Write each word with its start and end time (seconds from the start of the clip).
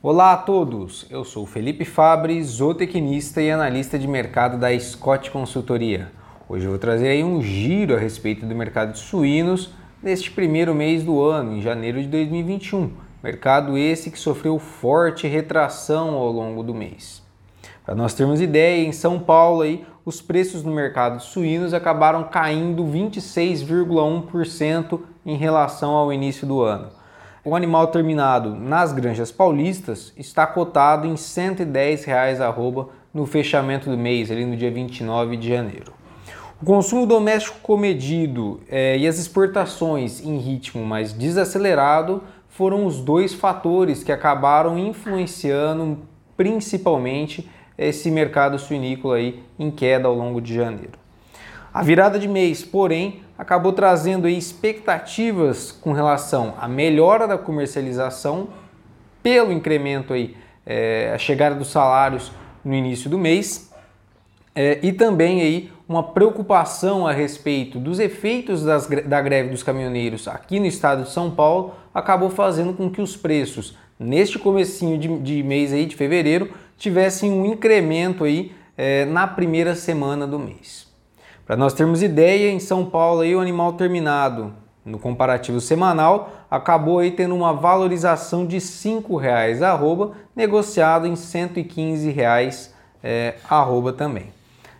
Olá 0.00 0.32
a 0.32 0.36
todos, 0.36 1.06
eu 1.10 1.24
sou 1.24 1.44
Felipe 1.44 1.84
Fabre, 1.84 2.40
zootecnista 2.40 3.42
e 3.42 3.50
analista 3.50 3.98
de 3.98 4.06
mercado 4.06 4.56
da 4.56 4.78
Scott 4.78 5.28
Consultoria. 5.28 6.12
Hoje 6.48 6.66
eu 6.66 6.70
vou 6.70 6.78
trazer 6.78 7.08
aí 7.08 7.24
um 7.24 7.42
giro 7.42 7.96
a 7.96 7.98
respeito 7.98 8.46
do 8.46 8.54
mercado 8.54 8.92
de 8.92 9.00
suínos 9.00 9.74
neste 10.00 10.30
primeiro 10.30 10.72
mês 10.72 11.02
do 11.02 11.20
ano, 11.20 11.56
em 11.56 11.60
janeiro 11.60 12.00
de 12.00 12.06
2021. 12.06 12.92
Mercado 13.20 13.76
esse 13.76 14.12
que 14.12 14.20
sofreu 14.20 14.56
forte 14.60 15.26
retração 15.26 16.14
ao 16.14 16.30
longo 16.30 16.62
do 16.62 16.72
mês. 16.72 17.20
Para 17.84 17.96
nós 17.96 18.14
termos 18.14 18.40
ideia, 18.40 18.86
em 18.86 18.92
São 18.92 19.18
Paulo 19.18 19.62
aí, 19.62 19.84
os 20.04 20.22
preços 20.22 20.62
no 20.62 20.72
mercado 20.72 21.16
de 21.16 21.24
suínos 21.24 21.74
acabaram 21.74 22.22
caindo 22.22 22.84
26,1% 22.84 25.00
em 25.26 25.36
relação 25.36 25.90
ao 25.90 26.12
início 26.12 26.46
do 26.46 26.62
ano. 26.62 26.96
O 27.44 27.54
animal 27.54 27.86
terminado 27.86 28.54
nas 28.54 28.92
granjas 28.92 29.30
paulistas 29.30 30.12
está 30.16 30.46
cotado 30.46 31.06
em 31.06 31.16
110 31.16 32.04
reais 32.04 32.40
no 33.14 33.26
fechamento 33.26 33.88
do 33.88 33.96
mês, 33.96 34.30
ali 34.30 34.44
no 34.44 34.56
dia 34.56 34.70
29 34.70 35.36
de 35.36 35.48
janeiro. 35.48 35.92
O 36.60 36.64
consumo 36.66 37.06
doméstico 37.06 37.58
comedido 37.60 38.60
é, 38.68 38.98
e 38.98 39.06
as 39.06 39.18
exportações 39.18 40.20
em 40.24 40.38
ritmo 40.38 40.84
mais 40.84 41.12
desacelerado 41.12 42.22
foram 42.48 42.84
os 42.84 43.00
dois 43.00 43.32
fatores 43.32 44.02
que 44.02 44.10
acabaram 44.10 44.76
influenciando 44.76 45.98
principalmente 46.36 47.48
esse 47.78 48.10
mercado 48.10 48.58
suinícola 48.58 49.16
aí 49.16 49.40
em 49.56 49.70
queda 49.70 50.08
ao 50.08 50.14
longo 50.14 50.40
de 50.40 50.52
janeiro. 50.52 50.98
A 51.72 51.84
virada 51.84 52.18
de 52.18 52.26
mês, 52.26 52.64
porém, 52.64 53.20
acabou 53.38 53.72
trazendo 53.72 54.26
aí 54.26 54.36
expectativas 54.36 55.70
com 55.70 55.92
relação 55.92 56.54
à 56.60 56.66
melhora 56.66 57.28
da 57.28 57.38
comercialização 57.38 58.48
pelo 59.22 59.52
incremento 59.52 60.12
aí, 60.12 60.36
é, 60.66 61.12
a 61.14 61.18
chegada 61.18 61.54
dos 61.54 61.68
salários 61.68 62.32
no 62.64 62.74
início 62.74 63.08
do 63.08 63.16
mês 63.16 63.72
é, 64.54 64.80
e 64.82 64.92
também 64.92 65.40
aí 65.40 65.72
uma 65.88 66.02
preocupação 66.02 67.06
a 67.06 67.12
respeito 67.12 67.78
dos 67.78 68.00
efeitos 68.00 68.64
das, 68.64 68.86
da 68.86 69.20
greve 69.20 69.50
dos 69.50 69.62
caminhoneiros 69.62 70.26
aqui 70.26 70.58
no 70.58 70.66
estado 70.66 71.04
de 71.04 71.10
São 71.10 71.30
Paulo 71.30 71.74
acabou 71.94 72.28
fazendo 72.28 72.74
com 72.74 72.90
que 72.90 73.00
os 73.00 73.16
preços 73.16 73.78
neste 73.98 74.38
comecinho 74.38 74.98
de, 74.98 75.18
de 75.18 75.42
mês 75.44 75.72
aí 75.72 75.86
de 75.86 75.94
fevereiro 75.94 76.50
tivessem 76.76 77.30
um 77.30 77.46
incremento 77.46 78.24
aí 78.24 78.52
é, 78.76 79.04
na 79.04 79.26
primeira 79.26 79.74
semana 79.74 80.26
do 80.26 80.38
mês. 80.38 80.87
Para 81.48 81.56
nós 81.56 81.72
termos 81.72 82.02
ideia, 82.02 82.50
em 82.50 82.60
São 82.60 82.84
Paulo 82.84 83.22
aí 83.22 83.34
o 83.34 83.40
animal 83.40 83.72
terminado 83.72 84.52
no 84.84 84.98
comparativo 84.98 85.62
semanal 85.62 86.30
acabou 86.50 86.98
aí 86.98 87.10
tendo 87.10 87.34
uma 87.34 87.54
valorização 87.54 88.46
de 88.46 88.56
R$ 88.56 88.60
5,00 88.60 89.62
arroba, 89.62 90.12
negociado 90.36 91.06
em 91.06 91.12
R$ 91.12 91.16
115,00 91.16 92.68
é, 93.02 93.36
arroba 93.48 93.94
também. 93.94 94.26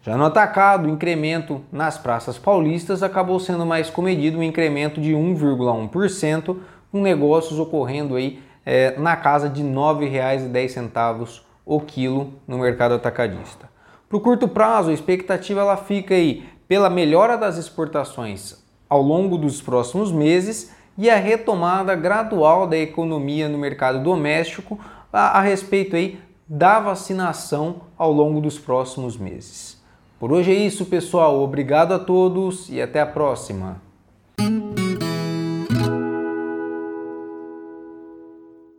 Já 0.00 0.16
no 0.16 0.24
atacado, 0.24 0.86
o 0.86 0.90
incremento 0.90 1.60
nas 1.70 1.98
praças 1.98 2.38
paulistas 2.38 3.02
acabou 3.02 3.38
sendo 3.38 3.66
mais 3.66 3.90
comedido, 3.90 4.38
um 4.38 4.42
incremento 4.42 5.02
de 5.02 5.12
1,1%, 5.12 6.56
com 6.90 7.02
negócios 7.02 7.60
ocorrendo 7.60 8.16
aí 8.16 8.42
é, 8.64 8.98
na 8.98 9.16
casa 9.16 9.50
de 9.50 9.60
R$ 9.60 9.68
9,10 9.68 11.42
o 11.66 11.78
quilo 11.78 12.32
no 12.48 12.56
mercado 12.56 12.94
atacadista. 12.94 13.68
Para 14.08 14.18
o 14.18 14.20
curto 14.20 14.46
prazo, 14.46 14.90
a 14.90 14.94
expectativa 14.94 15.60
ela 15.60 15.76
fica 15.76 16.14
aí 16.14 16.53
pela 16.66 16.90
melhora 16.90 17.36
das 17.36 17.56
exportações 17.56 18.62
ao 18.88 19.02
longo 19.02 19.36
dos 19.36 19.60
próximos 19.60 20.12
meses 20.12 20.72
e 20.96 21.10
a 21.10 21.16
retomada 21.16 21.94
gradual 21.94 22.66
da 22.66 22.76
economia 22.76 23.48
no 23.48 23.58
mercado 23.58 24.02
doméstico 24.02 24.78
a, 25.12 25.38
a 25.38 25.40
respeito 25.40 25.96
aí 25.96 26.20
da 26.48 26.78
vacinação 26.78 27.82
ao 27.96 28.12
longo 28.12 28.40
dos 28.40 28.58
próximos 28.58 29.16
meses. 29.16 29.82
Por 30.18 30.32
hoje 30.32 30.52
é 30.52 30.54
isso, 30.54 30.86
pessoal. 30.86 31.40
Obrigado 31.40 31.92
a 31.92 31.98
todos 31.98 32.68
e 32.68 32.80
até 32.80 33.00
a 33.00 33.06
próxima. 33.06 33.82